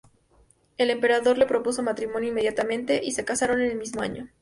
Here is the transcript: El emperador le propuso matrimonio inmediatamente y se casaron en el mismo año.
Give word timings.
El 0.79 0.89
emperador 0.89 1.37
le 1.37 1.45
propuso 1.45 1.83
matrimonio 1.83 2.29
inmediatamente 2.29 3.01
y 3.03 3.11
se 3.11 3.23
casaron 3.23 3.61
en 3.61 3.69
el 3.69 3.77
mismo 3.77 4.01
año. 4.01 4.29